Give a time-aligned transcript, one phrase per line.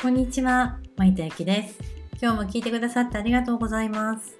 [0.00, 1.76] こんにちは、まいたゆきです。
[2.22, 4.38] 今日も聞いてくださってありがとうございます。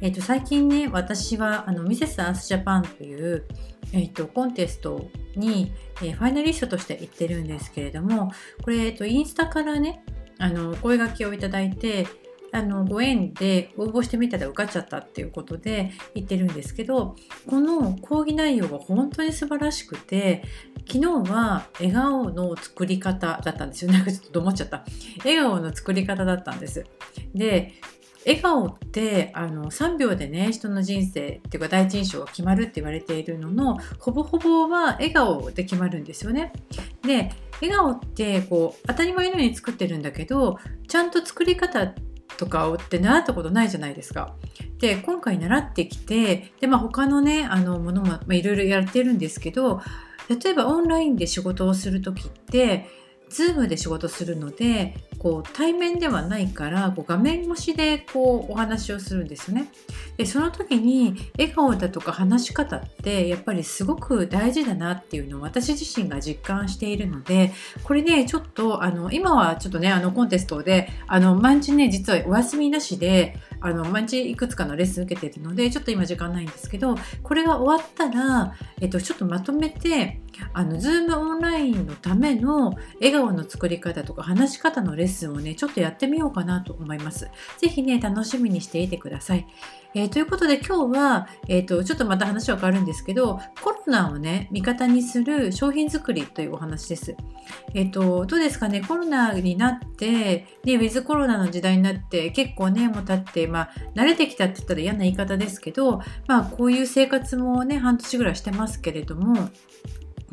[0.00, 3.44] えっ、と、最近ね、私は、あの、ミセスアースジャパンという、
[3.92, 8.30] えっ、と、コンテストに、えーファイナリストとして行ってるんですけれども、
[8.62, 10.04] これ、えっ、と、インスタからね、
[10.38, 12.06] あの、声掛けをいただいて、
[12.52, 17.16] あの、ご縁で応募してみたら受かっちゃったっていうことで行ってるんですけど、
[17.48, 20.44] この講義内容が本当に素晴らしくて、
[20.86, 23.92] 昨日は笑顔の作り方だったんですよ。
[23.92, 24.84] なんかちょっとどもっちゃった。
[25.24, 26.84] 笑顔の作り方だったんです。
[27.34, 27.74] で、
[28.26, 36.52] 笑顔ってあの3秒でね人の人生っていうか第一印象が決まるって言われているののほぼほぼは笑顔で決まるんですよね。
[37.02, 41.94] で笑顔ってこう当たり前のように作ってるんだけどちゃんと作り方
[42.38, 44.34] とかをって習ったことないじゃないですか。
[44.78, 49.80] で今回習ってきてで、まあ、他のねあのものもいろいろやってるんですけど
[50.28, 52.86] 例えばオンラインで仕事をする時って
[53.34, 59.72] ズームで仕事するのでこう対面ではないからこう画面越しでこうお話をするんですよね。
[60.16, 80.20] でその時に笑顔だとか話し方ってやっぱりすごく大事だなっていうのを私自身が実感しているのでこれねちょっとあの今はちょっとねあのコンテストであの毎日ね実はお休みなしであの毎日いくつかのレッスン受けてるのでちょっと今時間ないんですけどこれが終わったら、えっと、ちょっとまとめて
[80.52, 87.30] あの Zoom オンラインのための笑顔の作り方とか話し方のレッスンをねちょっとやってみようかなと思います。
[87.56, 89.46] ぜひね楽しみにしていてください。
[89.94, 97.16] えーということで今日は、えーとちょっとまた話は変わるんですけどコロナをね味方にする商品作りというお話です。
[97.74, 98.80] えっ、とどうですかね？
[98.80, 109.50] コロナになって、ね、ウィズコロナの時代になって結構ねもう経って、まあ、慣れてきたって言ったら嫌な言い方ですけど、まあ、こういう生活もね半年ぐらいしてますけれども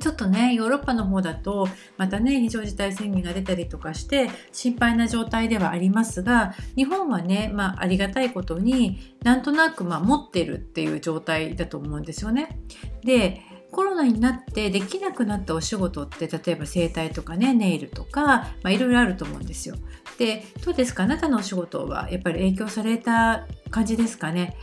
[0.02, 12.60] ちょっとねヨーロッパの方だとまたね非常事態宣言が出たりとかして心配な状態ではありますが日本はね、まあ、ありがたいことになんとなくまあ持ってるっていう状態だと思うんですよね。
[13.04, 13.42] で
[13.72, 19.76] コロナになってできなくなったお仕事って例えば整体とかねネイルとか、まあ、いろいろあると思うんですよ。
[20.18, 21.04] でどうですか？
[21.04, 24.58] あなたのお仕事はやっぱり影響された感じですかね？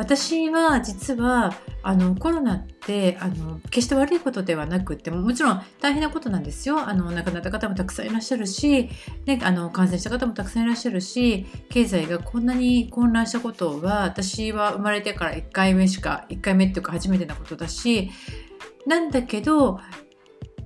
[0.00, 6.88] 私は実はあのコロナってあの決して悪いことではなくってももちろん大変なことなんですよ。
[6.88, 8.88] あの亡くなった方もたくさんいらっしゃるし、
[9.26, 18.10] ね、あの感染した方もたくさんいらっしゃるし経済がこんなに混乱したことは私は生まれてから1回目しか1回目っていうか初めてなことだし
[18.86, 19.80] なんだけど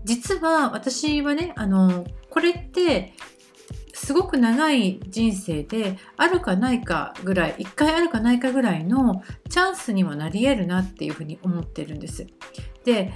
[0.05, 3.15] 実は私はねあのこれって
[4.05, 12.27] すごく長い人生であるかないかぐらい1回あるかないかぐらいのチャンスにもなり得るなっていうふうに思ってるんです。
[12.85, 13.15] で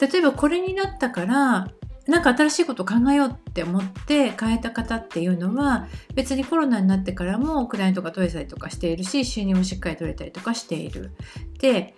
[0.00, 1.70] 例えばこれになったから
[2.06, 11.10] なんか新しいことを考えようって思って変えた方っていうのは別にコロナになってからもクライアントが取れたりとかしているし収入もしっかり取れたりとかしている。
[11.58, 11.94] で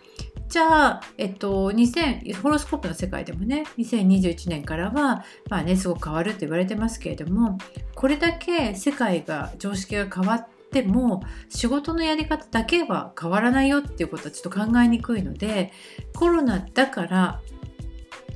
[0.48, 7.58] じゃあ、えっと、2000ホロスコープの世界でもね2021年からは、まあね、すごく変わるって言われてますけれども
[7.94, 15.72] これだけ世界が常識が変わっても仕事のやり方だけは変わらないよっていうことはちょっと考えにくいので
[16.14, 17.40] コロナだから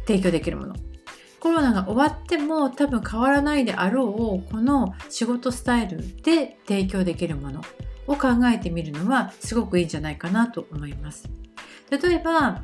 [0.07, 0.77] 提供できるもの
[1.41, 7.63] コロナが終わっても多分変わらないであろうこの仕事スタイルで提供できるもの
[8.07, 11.42] を考えてみるのはすごくいいんじゃないかなと思います。
[11.99, 12.63] 例えば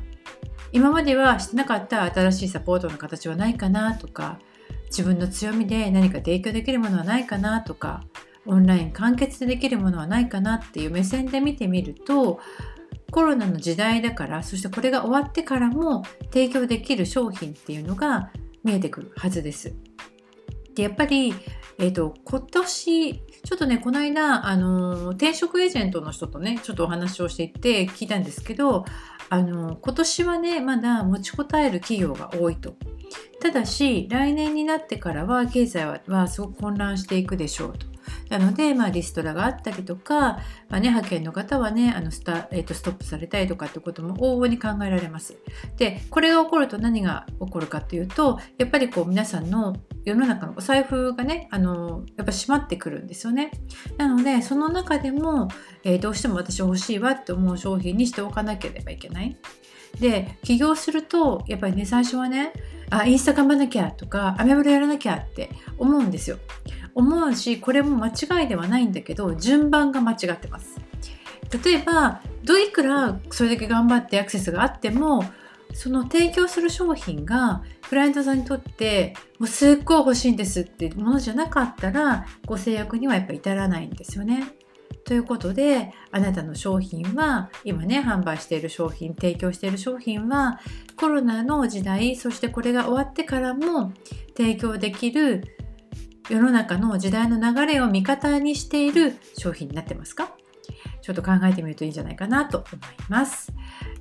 [0.71, 4.39] 今まではしてなかった新しいサポートの形はないかなとか
[4.87, 8.03] 自分の強みで何か提供できるものはないかなとか
[8.45, 12.39] オンライン完結でできるものはないかなっていう目線で見てみると
[13.11, 18.31] コロナの時代だからそしてこれが終わってからも提供できる商品っていうのが
[18.63, 19.73] 見えてくるはずです。
[20.79, 21.33] でやっぱり、
[21.77, 28.85] えーと、今年ちょっとねこの間あの転職エージェントの人とねちょっとお話をしていて聞いたんですけど
[29.29, 32.75] あの今年はねまだ持ちこたえる企業が多いと。
[33.41, 37.88] ただし来年になってからは経済ははすごく混乱していくでしょうと。
[38.29, 40.39] なので、まあ、リストラがあったりとか、
[40.69, 45.37] まあね、派遣の方はねあのスタ、えーと、ストップされたりとかってことも往々に考えられます。
[45.77, 53.51] でこれが起こると何が起こるかっていうとやっぱりこう皆さんの世の中のお財布がねあのやっぱ閉まってくるんですよね。
[53.97, 55.47] なのでその中でも、
[55.83, 59.37] えー、どうしても私欲しいわって思う商品にしておかなければいけない。
[59.99, 62.53] で起業するとやっぱりね最初はね
[62.91, 66.37] あインスタ頑張らなきゃとかアメブロやらなきゃって思うんですよ。
[66.95, 68.09] 思うしこれも間
[68.41, 70.79] 違いではないんだけど順番が間違ってます。
[71.63, 75.23] 例えばどいくらそれだけ頑張ってアクセスがあっても
[75.73, 84.47] その提供する商品がクライアントさんにとってもうすっごい欲しいんですってものじゃなかったらご制約にはやっぱ至らないんですよね。
[85.05, 90.59] ということであなたの商品は今ね販売している商品提供している商品は
[90.97, 93.93] コロナの時代そしてこれが終わってからも
[94.37, 95.58] 提供できる
[96.29, 100.31] 世の中の時代の流れを味方にしている商品になってますか？
[101.01, 102.69] ちょっと考えてみるといいんじゃないかなと思い
[103.09, 103.51] ます。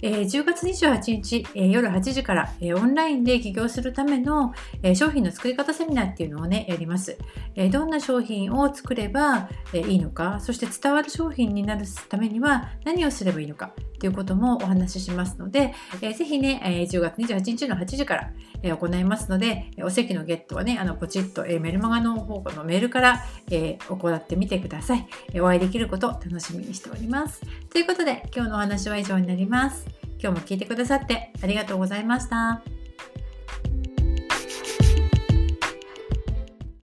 [0.01, 4.53] えー、10月28日、えー、夜8時から、えー、オンラインで起業するための、
[4.83, 7.19] え商品の作り方セミナーっていうのをね、やります。
[7.57, 18.31] えどんな商品を作れば、えいいのか、そして伝わる商品になるためには何をすればいいのかということもお話ししますので、えー、ぜひね、え10月28日の8時から、
[18.63, 25.07] え行いますので、お席のゲットはね、あのポチッと、えメルマガの方のメールから、え行ってみてください、
[25.41, 27.43] お会いできることを楽しみにしております。
[27.71, 29.88] ということで、今日のお話は以上になります。
[30.21, 32.63] 今日も聞いてくださってありがとうございました。